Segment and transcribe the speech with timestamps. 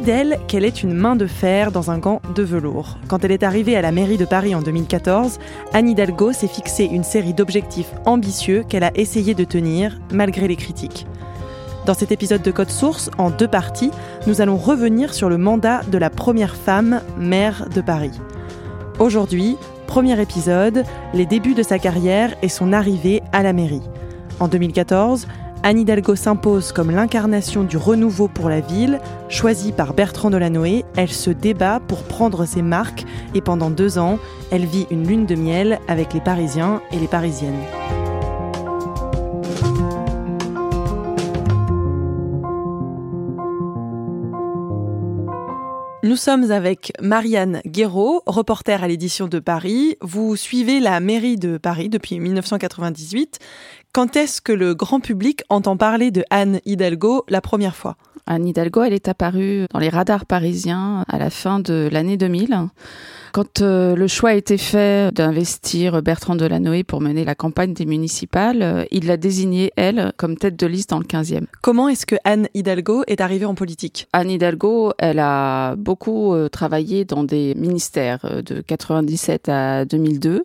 [0.00, 2.98] D'elle qu'elle est une main de fer dans un gant de velours.
[3.08, 5.38] Quand elle est arrivée à la mairie de Paris en 2014,
[5.72, 10.56] Anne Hidalgo s'est fixé une série d'objectifs ambitieux qu'elle a essayé de tenir malgré les
[10.56, 11.06] critiques.
[11.86, 13.90] Dans cet épisode de Code Source, en deux parties,
[14.26, 18.12] nous allons revenir sur le mandat de la première femme maire de Paris.
[18.98, 23.82] Aujourd'hui, premier épisode, les débuts de sa carrière et son arrivée à la mairie.
[24.40, 25.26] En 2014,
[25.62, 30.84] Anne Hidalgo s'impose comme l'incarnation du renouveau pour la ville, choisie par Bertrand Delanoë.
[30.96, 34.18] Elle se débat pour prendre ses marques et pendant deux ans,
[34.50, 37.60] elle vit une lune de miel avec les Parisiens et les Parisiennes.
[46.10, 49.96] Nous sommes avec Marianne Guéraud, reporter à l'édition de Paris.
[50.00, 53.38] Vous suivez la mairie de Paris depuis 1998.
[53.92, 57.96] Quand est-ce que le grand public entend parler de Anne Hidalgo la première fois?
[58.26, 62.56] Anne Hidalgo, elle est apparue dans les radars parisiens à la fin de l'année 2000.
[63.32, 67.86] Quand euh, le choix a été fait d'investir Bertrand Delanoë pour mener la campagne des
[67.86, 71.44] municipales, euh, il l'a désignée, elle, comme tête de liste dans le 15e.
[71.62, 74.08] Comment est-ce que Anne Hidalgo est arrivée en politique?
[74.12, 80.42] Anne Hidalgo, elle a beaucoup euh, travaillé dans des ministères de 97 à 2002.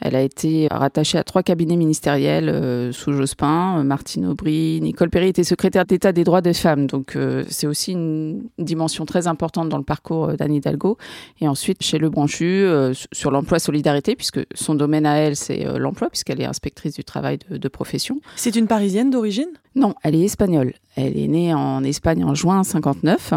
[0.00, 5.44] Elle a été rattachée à trois cabinets ministériels sous Jospin, Martine Aubry, Nicole Perry était
[5.44, 6.86] secrétaire d'État des droits des femmes.
[6.86, 7.16] Donc
[7.48, 10.98] c'est aussi une dimension très importante dans le parcours d'Anne Hidalgo.
[11.40, 15.78] Et ensuite, chez Lebrun euh, sur l'emploi solidarité, puisque son domaine à elle, c'est euh,
[15.78, 18.20] l'emploi, puisqu'elle est inspectrice du travail de, profession.
[18.36, 19.48] C'est une Parisienne d'origine?
[19.74, 20.72] Non, elle est espagnole.
[20.94, 23.34] Elle est née en Espagne en juin 59.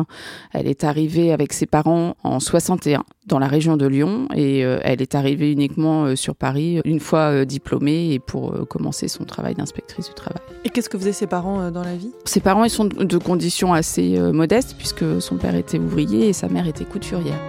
[0.54, 4.80] Elle est arrivée avec ses parents en 61 dans la région de Lyon et euh,
[4.84, 10.08] elle est arrivée uniquement sur Paris une fois diplômée et pour commencer son travail d'inspectrice
[10.08, 10.42] du travail.
[10.64, 12.12] Et qu'est-ce que faisaient ses parents dans la vie?
[12.24, 16.48] Ses parents, ils sont de conditions assez modestes puisque son père était ouvrier et sa
[16.48, 17.40] mère était couturière.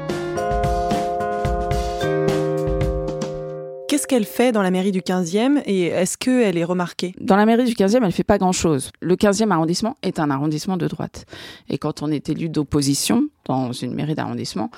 [3.91, 7.13] Qu'est-ce qu'elle fait dans la mairie du 15e et est-ce qu'elle est remarquée?
[7.21, 8.93] Dans la mairie du 15e, elle fait pas grand-chose.
[9.01, 11.27] Le 15e arrondissement est un arrondissement de droite.
[11.69, 14.71] Et quand on est élu d'opposition dans une mairie d'arrondissement,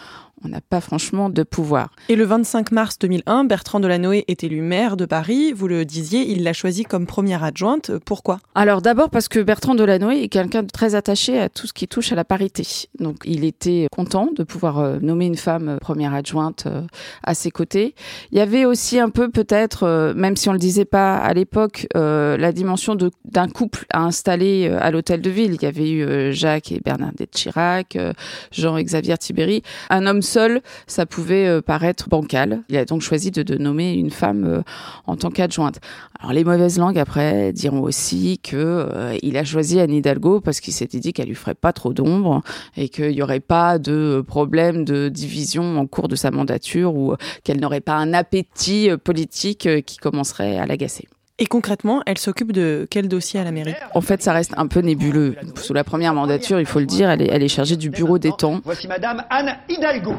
[0.44, 1.90] on n'a pas franchement de pouvoir.
[2.08, 5.52] Et le 25 mars 2001, Bertrand Delanoë est élu maire de Paris.
[5.52, 7.92] Vous le disiez, il l'a choisi comme première adjointe.
[8.04, 8.40] Pourquoi?
[8.54, 11.86] Alors d'abord parce que Bertrand Delanoë est quelqu'un de très attaché à tout ce qui
[11.86, 12.66] touche à la parité.
[12.98, 16.82] Donc il était content de pouvoir euh, nommer une femme euh, première adjointe euh,
[17.22, 17.94] à ses côtés.
[18.32, 21.86] Il y avait aussi un peu peut-être, même si on le disait pas à l'époque,
[21.94, 25.54] la dimension d'un couple à installer à l'hôtel de ville.
[25.54, 27.96] Il y avait eu Jacques et Bernadette Chirac,
[28.62, 32.62] Jean-Xavier Tibéry, un homme seul, ça pouvait euh, paraître bancal.
[32.68, 34.62] Il a donc choisi de, nommer une femme euh,
[35.06, 35.80] en tant qu'adjointe.
[36.20, 40.60] Alors les mauvaises langues après diront aussi que euh, il a choisi Anne Hidalgo parce
[40.60, 42.42] qu'il s'était dit qu'elle lui ferait pas trop d'ombre
[42.76, 47.16] et qu'il n'y aurait pas de problème de division en cours de sa mandature ou
[47.44, 51.08] qu'elle n'aurait pas un appétit politique qui commencerait à l'agacer.
[51.42, 53.74] Et concrètement, elle s'occupe de quel dossier à la mairie?
[53.96, 55.34] En fait, ça reste un peu nébuleux.
[55.56, 58.16] Sous la première mandature, il faut le dire, elle est, elle est chargée du bureau
[58.20, 58.60] des temps.
[58.64, 60.14] Voici Madame Anne Hidalgo.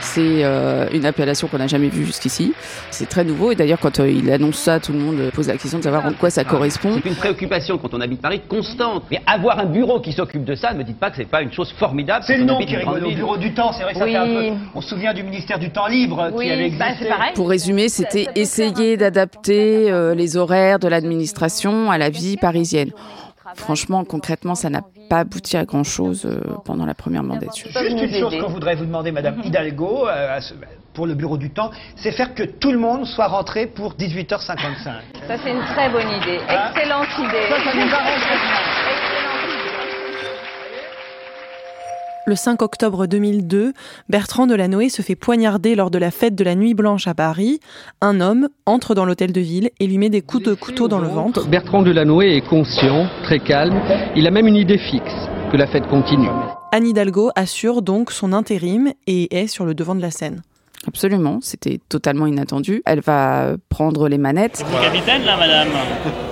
[0.00, 2.52] C'est euh, une appellation qu'on n'a jamais vue jusqu'ici.
[2.90, 5.56] C'est très nouveau et d'ailleurs quand euh, il annonce ça, tout le monde pose la
[5.56, 7.00] question de savoir en quoi ça correspond.
[7.02, 9.04] C'est une préoccupation quand on habite Paris constante.
[9.10, 11.42] Mais avoir un bureau qui s'occupe de ça, ne me dites pas que c'est pas
[11.42, 12.24] une chose formidable.
[12.26, 13.72] C'est le nom qui rigole, le bureau du temps.
[13.72, 14.50] C'est vrai que ça fait un peu.
[14.74, 17.10] On se souvient du ministère du temps libre qui avait bah, existé.
[17.34, 22.90] Pour résumer, c'était essayer d'adapter euh, les horaires de l'administration à la vie parisienne.
[23.54, 26.28] Franchement, concrètement, ça n'a pas abouti à grand-chose
[26.64, 27.70] pendant la première mandature.
[27.70, 29.44] Juste une chose qu'on voudrait vous demander, Madame mhm.
[29.44, 30.06] Hidalgo,
[30.94, 34.84] pour le bureau du temps, c'est faire que tout le monde soit rentré pour 18h55.
[35.26, 36.38] Ça, c'est une très bonne idée.
[36.48, 37.48] Hein Excellente idée.
[37.48, 37.90] Ça, ça nous
[42.26, 43.74] Le 5 octobre 2002,
[44.08, 47.60] Bertrand Delanoë se fait poignarder lors de la fête de la Nuit Blanche à Paris.
[48.00, 51.00] Un homme entre dans l'hôtel de ville et lui met des coups de couteau dans
[51.00, 51.46] le ventre.
[51.48, 53.78] Bertrand Delanoë est conscient, très calme.
[54.16, 56.30] Il a même une idée fixe, que la fête continue.
[56.72, 60.40] Anne Hidalgo assure donc son intérim et est sur le devant de la scène.
[60.94, 62.80] Absolument, c'était totalement inattendu.
[62.86, 64.64] Elle va prendre les manettes.
[64.64, 65.66] Vous capitaine là, madame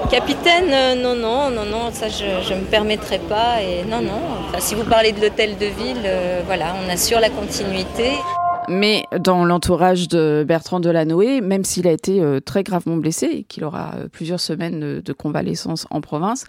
[0.08, 3.60] Capitaine, euh, non, non, non, non, ça je ne me permettrai pas.
[3.60, 4.20] Et non, non.
[4.46, 8.12] Enfin, si vous parlez de l'hôtel de ville, euh, voilà, on assure la continuité.
[8.68, 13.42] Mais dans l'entourage de Bertrand Delanoë, même s'il a été euh, très gravement blessé et
[13.42, 16.44] qu'il aura euh, plusieurs semaines de, convalescence en province,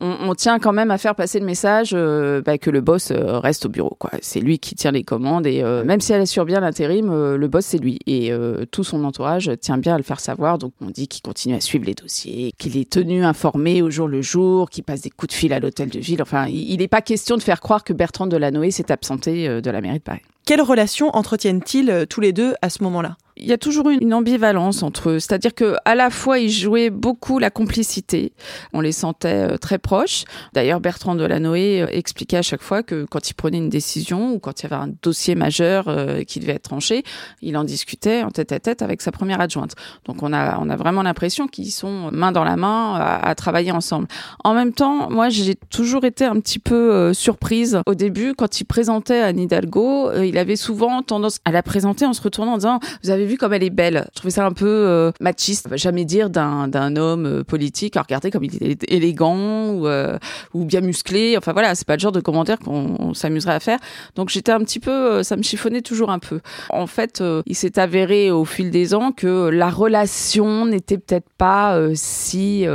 [0.00, 3.66] on, tient quand même à faire passer le message euh, bah, que le boss reste
[3.66, 3.96] au bureau.
[4.22, 7.64] C'est lui qui tient les commandes et même si elle assure bien l'intérim, le boss
[7.64, 7.98] c'est lui.
[8.06, 8.32] Et
[8.70, 10.58] tout son entourage tient bien à le faire savoir.
[10.58, 14.08] Donc on dit qu'il continue à suivre les dossiers, qu'il est tenu informé au jour
[14.08, 16.22] le jour, qu'il passe des coups de fil à l'hôtel de ville.
[16.22, 19.80] Enfin, il n'est pas question de faire croire que Bertrand Delanoë s'est absenté de la
[19.80, 20.22] mairie de Paris.
[20.48, 23.18] Quelle relation entretiennent-ils euh, tous les deux à ce moment-là?
[23.40, 26.90] Il y a toujours une ambivalence entre eux, c'est-à-dire que à la fois ils jouaient
[26.90, 28.32] beaucoup la complicité,
[28.72, 30.24] on les sentait euh, très proches.
[30.52, 34.38] D'ailleurs, Bertrand Delanoë euh, expliquait à chaque fois que quand il prenait une décision ou
[34.38, 37.04] quand il y avait un dossier majeur euh, qui devait être tranché,
[37.42, 39.74] il en discutait en tête à tête avec sa première adjointe.
[40.04, 43.70] Donc on a on a vraiment l'impression qu'ils sont main dans la main à, travailler
[43.70, 44.08] ensemble.
[44.44, 48.64] En même temps, moi j'ai toujours été un petit peu surprise au début quand il
[48.64, 52.80] présentait Anne Hidalgo, il avait souvent tendance à la présenter en se retournant en disant
[53.02, 54.06] vous avez vu comme elle est belle.
[54.14, 55.68] Je trouvais ça un peu euh, machiste.
[55.76, 60.18] Jamais dire d'un homme euh, politique, à regarder comme il est élégant ou, euh,
[60.54, 61.36] ou bien musclé.
[61.38, 63.78] Enfin voilà, c'est pas le genre de commentaire qu'on s'amuserait à faire.
[64.16, 66.40] Donc j'étais un petit peu, ça me chiffonnait toujours un peu.
[66.70, 71.78] En fait, il s'est avéré au fil des ans que la relation n'était peut-être pas
[71.94, 72.66] si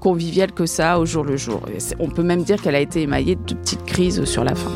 [0.00, 1.62] conviviale que ça au jour le jour.
[1.98, 4.72] On peut même dire qu'elle a été émaillée de petites crises sur la fin.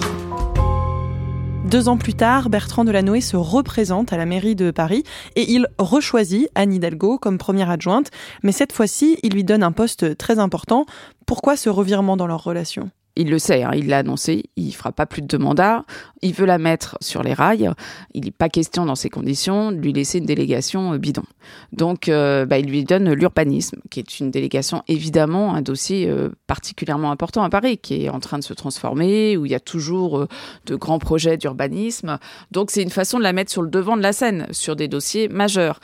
[1.71, 5.05] Deux ans plus tard, Bertrand Delanoë se représente à la mairie de Paris
[5.37, 8.11] et il rechoisit Anne Hidalgo comme première adjointe,
[8.43, 10.85] mais cette fois-ci, il lui donne un poste très important.
[11.27, 12.91] Pourquoi ce revirement dans leur relation?
[13.21, 15.85] Il le sait, hein, il l'a annoncé, il fera pas plus de mandats,
[16.23, 17.71] il veut la mettre sur les rails,
[18.15, 21.25] il n'est pas question dans ces conditions de lui laisser une délégation euh, bidon.
[21.73, 26.31] Donc euh, bah, il lui donne l'urbanisme, qui est une délégation évidemment un dossier euh,
[26.47, 29.61] particulièrement important à Paris, qui est en train de se transformer, où il y a
[29.61, 30.27] toujours
[30.65, 32.19] de grands projets d'urbanisme.
[32.53, 34.89] Donc c'est une façon de la mettre sur le devant de la scène, sur des
[34.89, 35.79] dossiers majeurs.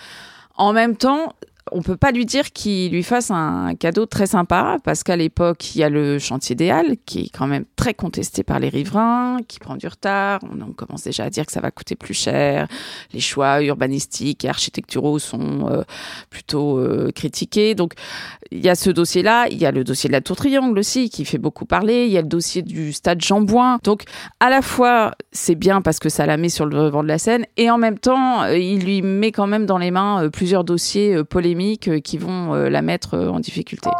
[0.56, 1.34] En même temps,
[1.72, 5.74] on peut pas lui dire qu'il lui fasse un cadeau très sympa parce qu'à l'époque
[5.74, 8.68] il y a le chantier des Halles qui est quand même très contesté par les
[8.68, 10.40] riverains, qui prend du retard.
[10.44, 12.68] On, commence déjà à dire que ça va coûter plus cher.
[13.12, 15.82] Les choix urbanistiques et architecturaux sont euh,
[16.30, 17.74] plutôt euh, critiqués.
[17.74, 17.94] Donc
[18.50, 21.10] il y a ce dossier-là, il y a le dossier de la Tour Triangle aussi
[21.10, 22.06] qui fait beaucoup parler.
[22.06, 23.78] Il y a le dossier du stade Jean Bouin.
[23.82, 24.04] Donc
[24.38, 27.18] à la fois c'est bien parce que ça la met sur le devant de la
[27.18, 30.62] scène et en même temps euh, il lui met quand même dans les mains plusieurs
[30.62, 31.55] dossiers polémiques
[31.88, 33.90] euh, qui vont euh, la mettre euh, en difficulté.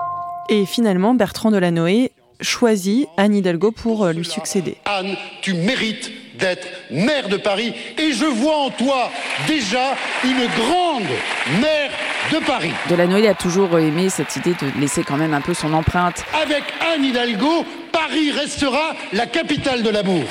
[0.49, 2.11] Et finalement, Bertrand Delanoë
[2.41, 4.77] choisit Anne Hidalgo pour lui succéder.
[4.85, 9.11] Anne, tu mérites d'être maire de Paris et je vois en toi
[9.49, 11.09] déjà une grande
[11.61, 11.91] maire
[12.31, 12.73] de Paris.
[12.91, 16.25] Delanoë a toujours aimé cette idée de laisser quand même un peu son empreinte.
[16.41, 16.63] Avec
[16.93, 20.25] Anne Hidalgo, Paris restera la capitale de l'amour.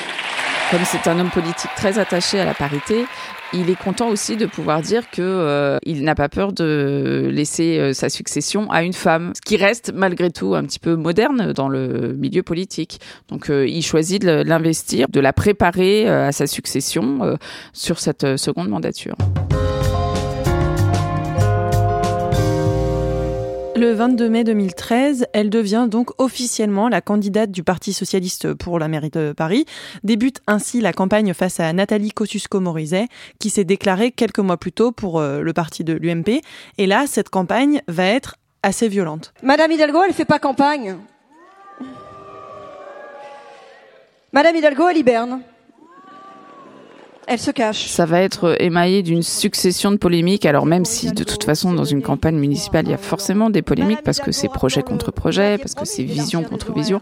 [0.75, 3.05] Comme c'est un homme politique très attaché à la parité,
[3.53, 7.79] il est content aussi de pouvoir dire que euh, il n'a pas peur de laisser
[7.79, 11.53] euh, sa succession à une femme, ce qui reste malgré tout un petit peu moderne
[11.53, 12.99] dans le milieu politique.
[13.29, 17.37] Donc euh, il choisit de l'investir, de la préparer à sa succession
[17.71, 19.15] sur cette seconde mandature.
[23.77, 28.87] Le 22 mai 2013, elle devient donc officiellement la candidate du Parti socialiste pour la
[28.87, 29.65] mairie de Paris.
[30.05, 34.93] Débute ainsi la campagne face à Nathalie Kosciusko-Morizet, qui s'est déclarée quelques mois plus tôt
[34.93, 36.41] pour euh, le parti de l'UMP.
[36.77, 39.33] Et là, cette campagne va être assez violente.
[39.43, 40.95] Madame Hidalgo, elle fait pas campagne.
[44.31, 45.41] Madame Hidalgo, elle hiberne
[47.27, 47.87] elle se cache.
[47.87, 50.45] Ça va être émaillé d'une succession de polémiques.
[50.45, 53.61] Alors même si de toute façon dans une campagne municipale il y a forcément des
[53.61, 57.01] polémiques parce que c'est projet contre projet, parce que c'est vision contre vision.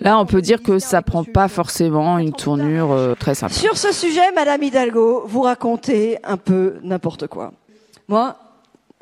[0.00, 3.52] Là on peut dire que ça prend pas forcément une tournure euh, très simple.
[3.52, 7.52] Sur ce sujet, Madame Hidalgo, vous racontez un peu n'importe quoi.
[8.08, 8.36] Moi,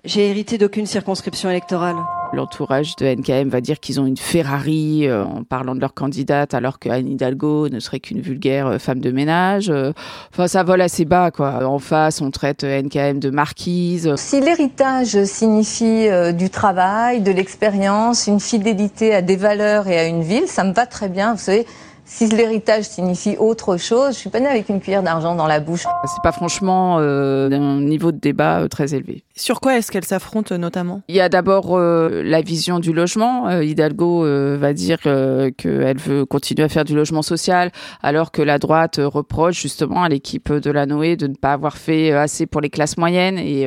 [0.05, 1.97] j'ai hérité d'aucune circonscription électorale.
[2.33, 6.55] L'entourage de NKM va dire qu'ils ont une Ferrari euh, en parlant de leur candidate,
[6.55, 9.71] alors que Anne Hidalgo ne serait qu'une vulgaire euh, femme de ménage.
[9.71, 9.93] Euh.
[10.33, 11.67] Enfin, ça vole assez bas, quoi.
[11.67, 14.15] En face, on traite NKM de marquise.
[14.17, 20.23] Si l'héritage signifie du travail, de l'expérience, une fidélité à des valeurs et à une
[20.23, 21.35] ville, ça me va très bien.
[21.35, 21.67] Vous savez,
[22.07, 25.59] si l'héritage signifie autre chose, je suis pas née avec une cuillère d'argent dans la
[25.59, 25.85] bouche.
[26.05, 29.25] C'est pas franchement euh, un niveau de débat euh, très élevé.
[29.35, 31.03] Sur quoi est-ce qu'elles s'affrontent euh, notamment?
[31.09, 33.51] Il y a d'abord euh, la vision du logement.
[33.61, 34.25] Hidalgo
[34.57, 37.73] va dire qu'elle veut continuer à faire du logement social,
[38.03, 41.77] alors que la droite reproche justement à l'équipe de la Noé de ne pas avoir
[41.77, 43.67] fait assez pour les classes moyennes et,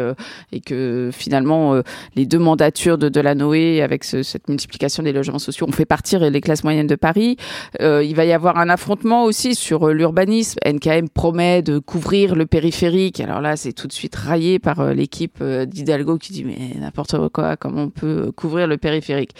[0.52, 1.82] et que finalement
[2.16, 5.74] les deux mandatures de, de la Noé avec ce, cette multiplication des logements sociaux ont
[5.74, 7.38] fait partir les classes moyennes de Paris.
[7.80, 10.60] il va y avoir un affrontement aussi sur euh, l'urbanisme.
[10.66, 13.20] NKM promet de couvrir le périphérique.
[13.20, 16.80] Alors là, c'est tout de suite raillé par euh, l'équipe euh, d'Hidalgo qui dit mais
[16.80, 19.36] n'importe quoi, comment on peut couvrir le périphérique?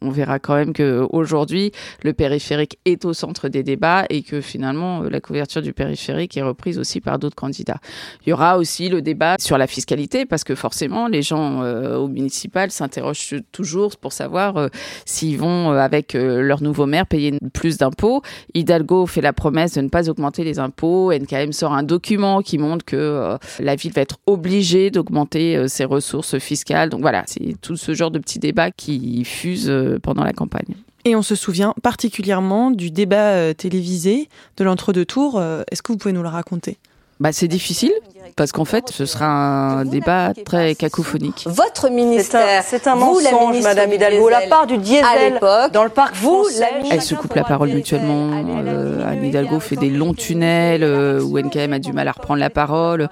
[0.00, 4.40] On verra quand même que aujourd'hui, le périphérique est au centre des débats et que
[4.40, 7.78] finalement, la couverture du périphérique est reprise aussi par d'autres candidats.
[8.26, 12.08] Il y aura aussi le débat sur la fiscalité parce que forcément, les gens au
[12.08, 14.68] municipal s'interrogent toujours pour savoir
[15.04, 18.22] s'ils vont, avec leur nouveau maire, payer plus d'impôts
[18.54, 21.12] Hidalgo fait la promesse de ne pas augmenter les impôts.
[21.12, 25.68] NKM sort un document qui montre que euh, la ville va être obligée d'augmenter euh,
[25.68, 26.90] ses ressources fiscales.
[26.90, 30.74] Donc voilà, c'est tout ce genre de petits débats qui fusent euh, pendant la campagne.
[31.04, 35.38] Et on se souvient particulièrement du débat télévisé de l'entre-deux tours.
[35.70, 36.78] Est-ce que vous pouvez nous le raconter?
[37.20, 37.92] Bah, c'est difficile
[38.36, 41.44] parce qu'en fait, ce sera un débat très cacophonique.
[41.46, 44.28] Votre ministère, c'est un, mensonge, Madame Hidalgo.
[44.28, 45.38] La part du diesel
[45.72, 48.30] dans le parc vous, la Elles se coupent la parole mutuellement.
[48.66, 52.40] Euh, Anne Hidalgo fait des longs tunnels euh, où NKM a du mal à reprendre
[52.40, 53.08] la parole.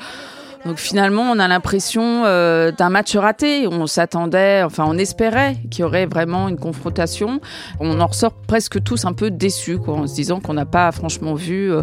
[0.64, 3.66] Donc finalement, on a l'impression euh, d'un match raté.
[3.66, 7.40] On s'attendait, enfin on espérait qu'il y aurait vraiment une confrontation.
[7.80, 10.92] On en ressort presque tous un peu déçus, quoi, en se disant qu'on n'a pas
[10.92, 11.82] franchement vu euh,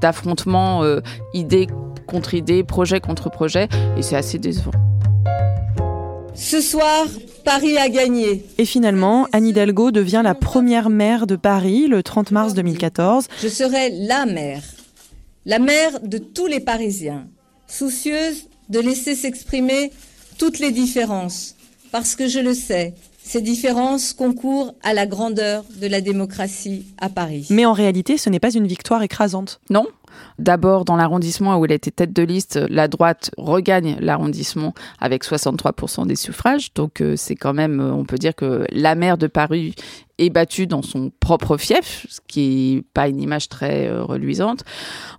[0.00, 1.00] d'affrontement euh,
[1.34, 1.66] idée
[2.06, 4.72] contre idée, projet contre projet, et c'est assez décevant.
[6.34, 7.06] Ce soir,
[7.44, 8.44] Paris a gagné.
[8.58, 13.26] Et finalement, Anne Hidalgo devient la première maire de Paris le 30 mars 2014.
[13.42, 14.62] Je serai la maire,
[15.46, 17.26] la maire de tous les Parisiens
[17.70, 19.92] soucieuse de laisser s'exprimer
[20.38, 21.56] toutes les différences,
[21.92, 27.08] parce que je le sais, ces différences concourent à la grandeur de la démocratie à
[27.08, 27.46] Paris.
[27.50, 29.60] Mais en réalité, ce n'est pas une victoire écrasante.
[29.70, 29.86] Non,
[30.38, 36.06] D'abord, dans l'arrondissement où elle était tête de liste, la droite regagne l'arrondissement avec 63%
[36.06, 36.72] des suffrages.
[36.74, 39.74] Donc, euh, c'est quand même, on peut dire que la maire de Paris
[40.20, 44.62] est battu dans son propre fief, ce qui n'est pas une image très euh, reluisante.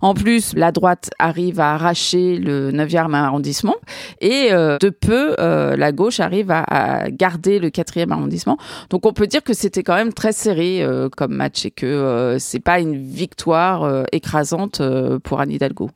[0.00, 3.76] En plus, la droite arrive à arracher le 9e arrondissement
[4.20, 8.56] et euh, de peu, euh, la gauche arrive à, garder le 4e arrondissement.
[8.90, 10.84] Donc on peut dire que c'était quand même très serré
[11.16, 14.80] comme match et que c'est pas une victoire écrasante
[15.22, 15.90] pour Anne Hidalgo.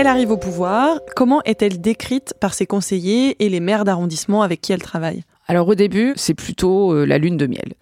[0.00, 1.00] Elle arrive au pouvoir.
[1.14, 5.24] Comment est-elle décrite par ses conseillers et les maires d'arrondissement avec qui elle travaille?
[5.50, 7.72] Alors au début, c'est plutôt euh, la lune de miel.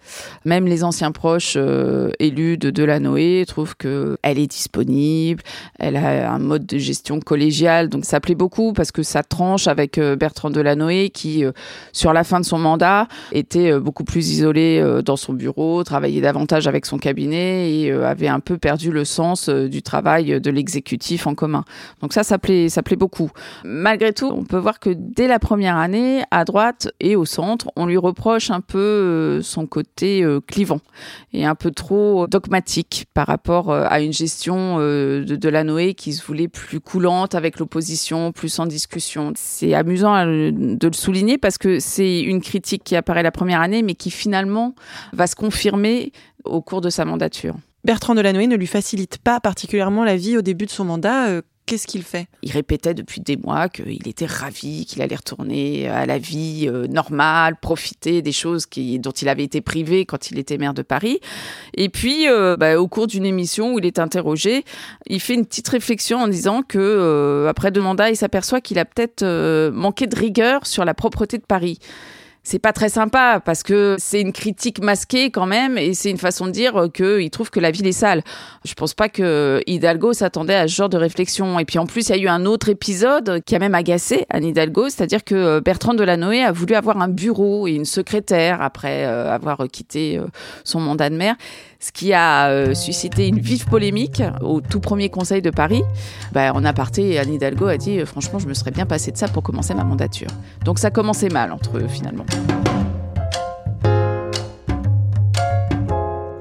[0.43, 5.43] Même les anciens proches euh, élus de Delanoë trouvent que elle est disponible,
[5.77, 9.67] elle a un mode de gestion collégial, donc ça plaît beaucoup parce que ça tranche
[9.67, 11.43] avec euh, Bertrand Delanoë qui,
[11.93, 16.65] sur la fin de son mandat, était beaucoup plus isolé dans son bureau, travaillait davantage
[16.65, 21.35] avec son cabinet et avait un peu perdu le sens du travail de l'exécutif en
[21.35, 21.65] commun.
[22.01, 23.29] Donc ça, ça plaît, ça plaît beaucoup.
[23.63, 27.58] Malgré tout, on peut voir que dès la première année, à droite et au centre,
[27.75, 30.79] on lui reproche un peu euh, son côté euh, clivant
[31.33, 35.93] et un peu trop dogmatique par rapport euh, à une gestion de, de la Noé
[35.93, 39.33] qui se voulait plus coulante avec l'opposition, plus en discussion.
[39.35, 43.81] C'est amusant de le souligner parce que c'est une critique qui apparaît la première année,
[43.81, 44.75] mais qui finalement
[45.13, 46.11] va se confirmer
[46.43, 47.55] au cours de sa mandature.
[47.83, 51.41] Bertrand Delanoë ne lui facilite pas particulièrement la vie au début de son mandat.
[51.69, 52.25] Qu'est-ce qu'il fait?
[52.41, 56.87] Il répétait depuis des mois qu'il était ravi, qu'il allait retourner à la vie euh,
[56.87, 58.65] normale, profiter des choses
[58.97, 61.19] dont il avait été privé quand il était maire de Paris.
[61.75, 64.65] Et puis, euh, bah, au cours d'une émission où il est interrogé,
[65.05, 68.79] il fait une petite réflexion en disant que euh, après deux mandats, il s'aperçoit qu'il
[68.79, 69.23] a peut-être
[69.69, 71.77] manqué de rigueur sur la propreté de Paris
[72.49, 76.17] c'est pas très sympa parce que c'est une critique masquée quand même et c'est une
[76.17, 78.23] façon de dire qu'il trouve que la ville est sale.
[78.65, 81.59] Je pense pas que Hidalgo s'attendait à ce genre de réflexion.
[81.59, 84.25] Et puis en plus, il y a eu un autre épisode qui a même agacé
[84.31, 89.05] Anne Hidalgo, c'est-à-dire que Bertrand Delanoë a voulu avoir un bureau et une secrétaire après
[89.05, 90.25] euh, avoir quitté euh,
[90.63, 91.35] son mandat de maire
[91.79, 95.81] ce qui a suscité une vive polémique au tout premier Conseil de Paris.
[96.33, 99.27] Bah, en aparté, Anne Hidalgo a dit franchement, je me serais bien passé de ça
[99.27, 100.29] pour commencer ma mandature.
[100.65, 102.25] Donc ça commençait mal entre eux finalement.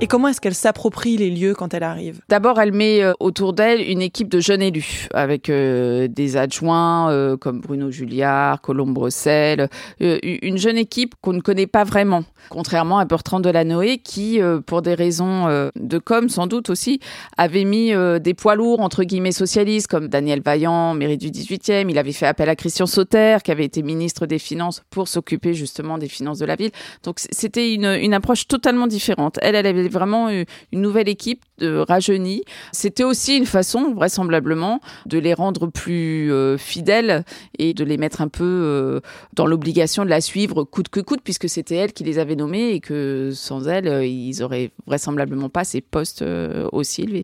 [0.00, 2.20] Et comment est-ce qu'elle s'approprie les lieux quand elle arrive?
[2.28, 7.10] D'abord, elle met euh, autour d'elle une équipe de jeunes élus, avec euh, des adjoints
[7.10, 13.00] euh, comme Bruno Julliard, Colombe Bruxelles, une jeune équipe qu'on ne connaît pas vraiment, contrairement
[13.00, 17.00] à Bertrand Delanoë qui, pour des raisons de com sans doute aussi,
[17.36, 21.90] avait mis des poids lourds entre guillemets socialistes comme Daniel Vaillant, mairie du 18e.
[21.90, 25.54] Il avait fait appel à Christian Sauter, qui avait été ministre des Finances pour s'occuper
[25.54, 26.70] justement des finances de la ville.
[27.02, 29.38] Donc c'était une, approche totalement différente.
[29.42, 32.44] Elle avait vraiment une nouvelle équipe de rajeunie.
[32.72, 37.24] C'était aussi une façon, vraisemblablement, de les rendre plus euh, fidèles
[37.58, 39.00] et de les mettre un peu euh,
[39.34, 42.70] dans l'obligation de la suivre coûte que coûte, puisque c'était elle qui les avait nommés
[42.70, 46.24] et que sans elle, euh, ils auraient vraisemblablement pas ces postes
[46.72, 47.22] aussi élevés.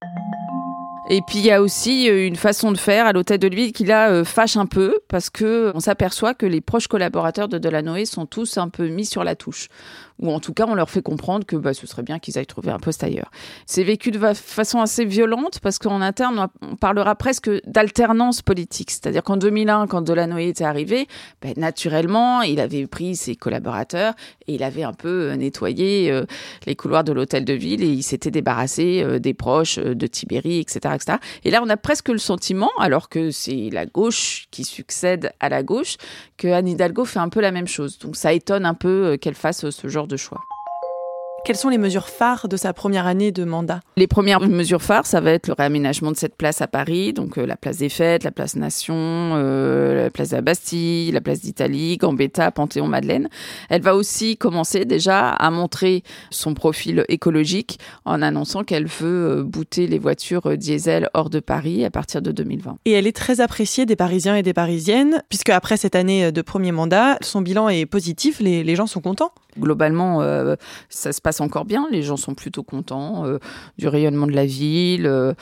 [1.10, 3.84] Et puis il y a aussi une façon de faire à l'hôtel de Ville qui
[3.84, 8.24] là fâche un peu parce que on s'aperçoit que les proches collaborateurs de Delanoë sont
[8.24, 9.68] tous un peu mis sur la touche
[10.18, 12.46] ou en tout cas on leur fait comprendre que bah, ce serait bien qu'ils aillent
[12.46, 13.30] trouver un poste ailleurs.
[13.66, 19.22] C'est vécu de façon assez violente parce qu'en interne on parlera presque d'alternance politique, c'est-à-dire
[19.22, 21.08] qu'en 2001 quand Delanoë était arrivé,
[21.42, 24.14] bah, naturellement il avait pris ses collaborateurs
[24.46, 26.24] et il avait un peu euh, nettoyé euh,
[26.66, 30.60] les couloirs de l'hôtel de ville et il s'était débarrassé euh, des proches de Tibéri,
[30.60, 30.93] etc.,
[31.44, 35.48] Et là on a presque le sentiment, alors que c'est la gauche qui succède à
[35.48, 35.96] la gauche,
[36.36, 37.98] que Anne Hidalgo fait un peu la même chose.
[37.98, 40.40] Donc ça étonne un peu qu'elle fasse ce genre de choix.
[41.44, 43.80] Quelles sont les mesures phares de sa première année de mandat?
[43.98, 47.36] Les premières mesures phares, ça va être le réaménagement de cette place à Paris, donc
[47.36, 51.20] euh, la place des Fêtes, la place Nation, euh, la place de la Bastille, la
[51.20, 53.28] place d'Italie, Gambetta, Panthéon-Madeleine.
[53.68, 59.42] Elle va aussi commencer déjà à montrer son profil écologique en annonçant qu'elle veut euh,
[59.42, 62.78] booter les voitures diesel hors de Paris à partir de 2020.
[62.86, 66.40] Et elle est très appréciée des Parisiens et des Parisiennes, puisque après cette année de
[66.40, 70.56] premier mandat, son bilan est positif, les, les gens sont contents Globalement, euh,
[70.88, 71.86] ça se passe encore bien.
[71.90, 73.38] Les gens sont plutôt contents euh,
[73.78, 75.06] du rayonnement de la ville.
[75.06, 75.32] Euh.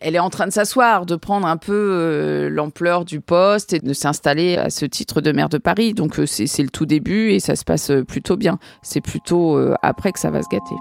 [0.00, 3.92] elle est en train de s'asseoir, de prendre un peu l'ampleur du poste et de
[3.92, 5.94] s'installer à ce titre de maire de Paris.
[5.94, 8.58] Donc c'est le tout début et ça se passe plutôt bien.
[8.82, 10.74] C'est plutôt après que ça va se gâter.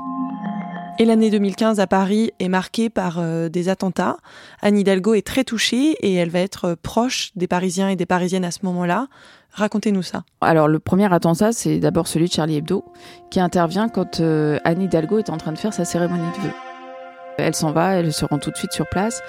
[0.99, 4.17] Et l'année 2015 à Paris est marquée par des attentats.
[4.61, 8.45] Anne Hidalgo est très touchée et elle va être proche des Parisiens et des Parisiennes
[8.45, 9.07] à ce moment-là.
[9.53, 10.23] Racontez-nous ça.
[10.39, 12.85] Alors le premier attentat, c'est d'abord celui de Charlie Hebdo,
[13.29, 16.53] qui intervient quand euh, Anne Hidalgo est en train de faire sa cérémonie de vœux.
[17.37, 19.21] Elle s'en va, elle se rend tout de suite sur place.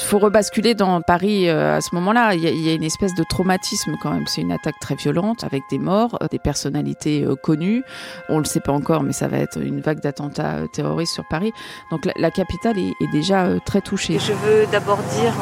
[0.00, 2.34] Il faut rebasculer dans Paris euh, à ce moment-là.
[2.34, 4.26] Il y, a une espèce de traumatisme quand même.
[4.26, 7.84] C'est une attaque très violente avec des morts, euh, des personnalités connues.
[8.30, 11.52] On le sait pas encore, mais ça va être une vague d'attentats terroristes sur Paris.
[11.90, 14.18] Donc la, capitale est, est déjà très touchée.
[14.18, 15.34] Je veux d'abord dire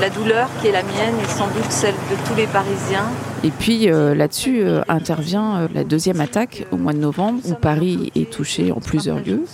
[0.00, 3.06] la douleur qui est la mienne et sans doute celle de tous les Parisiens.
[3.42, 7.54] Et puis euh, là-dessus euh, intervient euh, la deuxième attaque au mois de novembre où
[7.54, 9.44] Paris est touché en plusieurs lieux.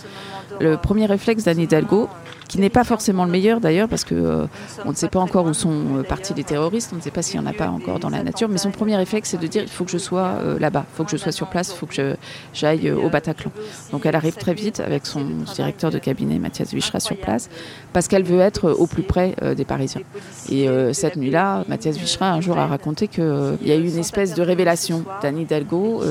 [0.60, 2.08] Le premier réflexe d'Anne Hidalgo,
[2.50, 4.46] qui n'est pas forcément le meilleur d'ailleurs, parce que euh,
[4.84, 7.22] on ne sait pas encore où sont euh, partis les terroristes, on ne sait pas
[7.22, 9.46] s'il n'y en a pas encore dans la nature, mais son premier réflexe, c'est de
[9.46, 11.70] dire il faut que je sois euh, là-bas, il faut que je sois sur place,
[11.72, 12.16] il faut que
[12.52, 13.52] j'aille au Bataclan.
[13.92, 17.48] Donc elle arrive très vite avec son directeur de cabinet, Mathias Vichra, sur place,
[17.92, 20.02] parce qu'elle veut être au plus près des Parisiens.
[20.50, 24.34] Et cette nuit-là, Mathias Vichra, un jour, a raconté qu'il y a eu une espèce
[24.34, 26.02] de révélation d'Anne Hidalgo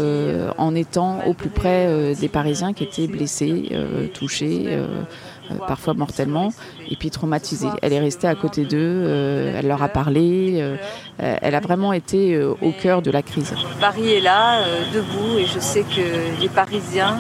[0.58, 3.72] en étant au plus près des Parisiens qui étaient blessés,
[4.14, 4.80] touchés.
[5.52, 6.54] Euh, parfois mortellement,
[6.90, 7.70] et puis traumatisée.
[7.82, 10.76] Elle est restée à côté d'eux, euh, elle leur a parlé, euh,
[11.18, 13.54] elle a vraiment été au cœur de la crise.
[13.80, 14.62] Paris est là,
[14.94, 17.18] debout, et je sais que les Parisiens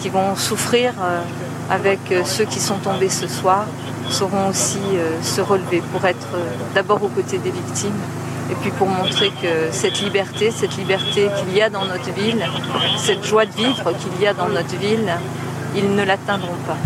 [0.00, 0.92] qui vont souffrir
[1.70, 3.66] avec ceux qui sont tombés ce soir
[4.08, 4.78] sauront aussi
[5.22, 6.28] se relever pour être
[6.74, 8.00] d'abord aux côtés des victimes
[8.50, 12.44] et puis pour montrer que cette liberté, cette liberté qu'il y a dans notre ville,
[12.98, 15.12] cette joie de vivre qu'il y a dans notre ville,
[15.76, 16.76] ils ne l'atteindront pas.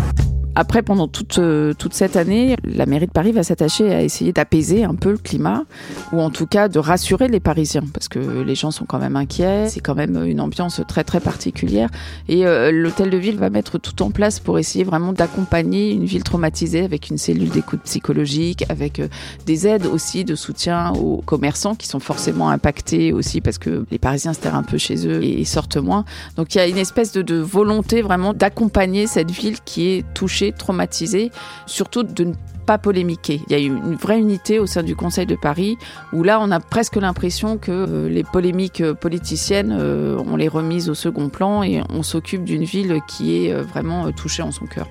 [0.59, 4.33] Après, pendant toute, euh, toute cette année, la mairie de Paris va s'attacher à essayer
[4.33, 5.63] d'apaiser un peu le climat,
[6.11, 9.15] ou en tout cas de rassurer les Parisiens, parce que les gens sont quand même
[9.15, 11.87] inquiets, c'est quand même une ambiance très très particulière,
[12.27, 16.03] et euh, l'hôtel de ville va mettre tout en place pour essayer vraiment d'accompagner une
[16.03, 19.07] ville traumatisée avec une cellule d'écoute psychologique, avec euh,
[19.45, 23.97] des aides aussi de soutien aux commerçants qui sont forcément impactés aussi parce que les
[23.97, 26.03] Parisiens se terrent un peu chez eux et sortent moins.
[26.35, 30.05] Donc il y a une espèce de, de volonté vraiment d'accompagner cette ville qui est
[30.13, 31.31] touchée touchés, traumatisés,
[31.65, 32.33] surtout de ne
[32.65, 33.41] pas polémiquer.
[33.47, 35.77] Il y a eu une vraie unité au sein du Conseil de Paris
[36.13, 40.47] où là, on a presque l'impression que euh, les polémiques euh, politiciennes, euh, on les
[40.47, 44.65] remise au second plan et on s'occupe d'une ville qui est vraiment touchée en son
[44.65, 44.87] cœur.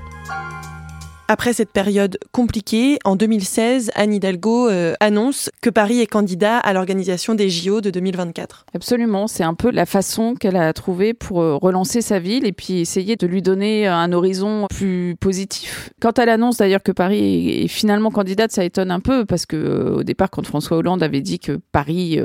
[1.31, 6.73] Après cette période compliquée, en 2016, Anne Hidalgo euh, annonce que Paris est candidat à
[6.73, 8.65] l'organisation des JO de 2024.
[8.73, 12.53] Absolument, c'est un peu la façon qu'elle a trouvée pour euh, relancer sa ville et
[12.53, 15.91] puis essayer de lui donner un horizon plus positif.
[16.01, 19.57] Quand elle annonce d'ailleurs que Paris est finalement candidate, ça étonne un peu parce que
[19.57, 22.19] euh, au départ, quand François Hollande avait dit que Paris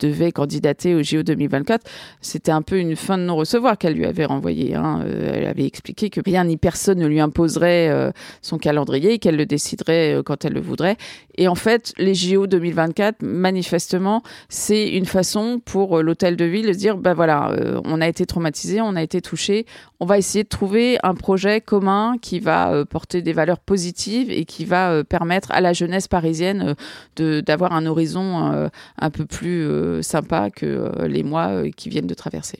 [0.00, 4.26] devait candidater aux JO 2024, c'était un peu une fin de non-recevoir qu'elle lui avait
[4.26, 4.74] renvoyé.
[4.74, 5.06] Hein.
[5.06, 8.12] Elle avait expliqué que rien ni personne ne lui imposerait
[8.42, 10.96] son calendrier et qu'elle le déciderait euh, quand elle le voudrait.
[11.38, 16.66] Et en fait, les JO 2024, manifestement, c'est une façon pour euh, l'hôtel de ville
[16.66, 19.64] de dire, ben voilà, euh, on a été traumatisé, on a été touché,
[20.00, 24.44] on va essayer de trouver un projet commun qui va porter des valeurs positives et
[24.44, 26.74] qui va permettre à la jeunesse parisienne
[27.16, 32.58] d'avoir un horizon un peu plus sympa que les mois qui viennent de traverser.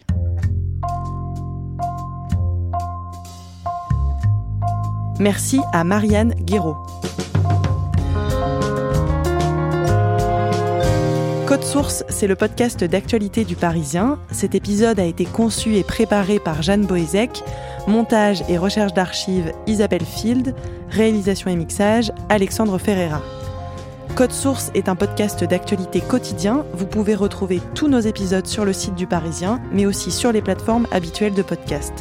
[5.23, 6.77] Merci à Marianne Guéraud.
[11.47, 14.19] Code Source, c'est le podcast d'actualité du Parisien.
[14.33, 17.45] Cet épisode a été conçu et préparé par Jeanne Boézek,
[17.87, 20.57] montage et recherche d'archives Isabelle Field,
[20.91, 23.23] réalisation et mixage Alexandre Ferreira.
[24.15, 26.67] Code Source est un podcast d'actualité quotidien.
[26.75, 30.43] Vous pouvez retrouver tous nos épisodes sur le site du Parisien, mais aussi sur les
[30.43, 31.95] plateformes habituelles de podcast.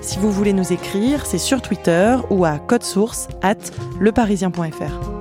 [0.00, 3.56] Si vous voulez nous écrire, c'est sur Twitter ou à code source at
[4.00, 5.16] leparisien.fr.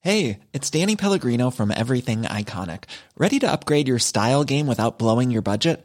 [0.00, 2.84] Hey, it's Danny Pellegrino from Everything Iconic.
[3.18, 5.84] Ready to upgrade your style game without blowing your budget?